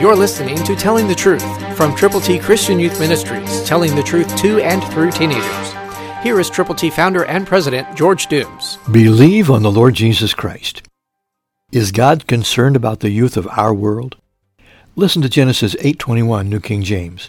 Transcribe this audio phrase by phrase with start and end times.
[0.00, 4.36] You're listening to Telling the Truth from Triple T Christian Youth Ministries, telling the truth
[4.36, 5.72] to and through teenagers.
[6.22, 8.78] Here is Triple T founder and president George Dooms.
[8.92, 10.82] Believe on the Lord Jesus Christ.
[11.72, 14.14] Is God concerned about the youth of our world?
[14.94, 17.28] Listen to Genesis 8:21, New King James.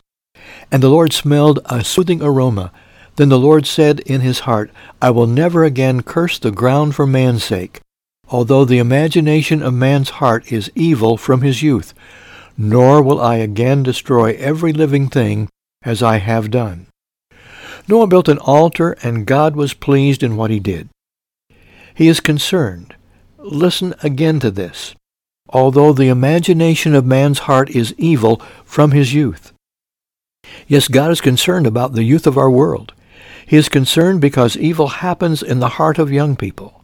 [0.72, 2.72] And the Lord smelled a soothing aroma.
[3.16, 4.70] Then the Lord said in his heart,
[5.02, 7.82] I will never again curse the ground for man's sake,
[8.28, 11.96] although the imagination of man's heart is evil from his youth,
[12.62, 15.48] nor will I again destroy every living thing
[15.82, 16.88] as I have done.
[17.88, 20.90] Noah built an altar, and God was pleased in what he did.
[21.96, 22.96] He is concerned.
[23.38, 24.94] Listen again to this.
[25.48, 29.54] Although the imagination of man's heart is evil from his youth.
[30.68, 32.92] Yes, God is concerned about the youth of our world.
[33.48, 36.84] He is concerned because evil happens in the heart of young people.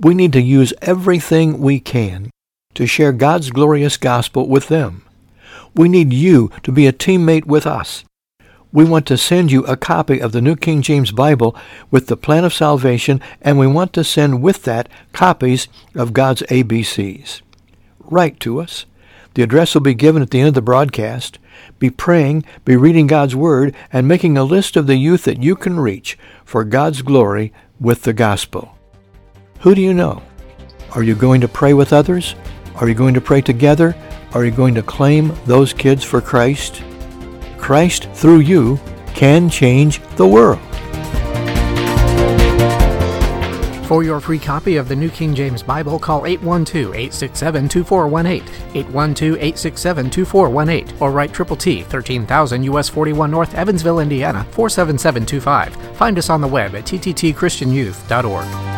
[0.00, 2.30] We need to use everything we can
[2.74, 5.04] to share God's glorious gospel with them.
[5.74, 8.04] We need you to be a teammate with us
[8.72, 11.56] we want to send you a copy of the New King James Bible
[11.90, 16.42] with the plan of salvation, and we want to send with that copies of God's
[16.42, 17.40] ABCs.
[18.00, 18.84] Write to us.
[19.34, 21.38] The address will be given at the end of the broadcast.
[21.78, 25.56] Be praying, be reading God's Word, and making a list of the youth that you
[25.56, 28.76] can reach for God's glory with the gospel.
[29.60, 30.22] Who do you know?
[30.92, 32.34] Are you going to pray with others?
[32.80, 33.96] Are you going to pray together?
[34.34, 36.82] Are you going to claim those kids for Christ?
[37.58, 38.78] Christ through you
[39.14, 40.60] can change the world.
[43.88, 48.42] For your free copy of the New King James Bible, call 812-867-2418,
[48.74, 55.74] 812-867-2418, or write Triple T, 13,000 US 41 North, Evansville, Indiana, 47725.
[55.96, 58.77] Find us on the web at tttchristianyouth.org.